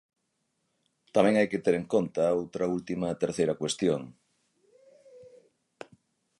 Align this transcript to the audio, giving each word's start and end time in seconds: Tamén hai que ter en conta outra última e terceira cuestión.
Tamén 1.15 1.37
hai 1.39 1.47
que 1.51 1.63
ter 1.65 1.75
en 1.81 1.85
conta 1.93 2.35
outra 2.39 2.65
última 2.77 3.05
e 3.13 3.19
terceira 3.23 3.59
cuestión. 3.61 4.01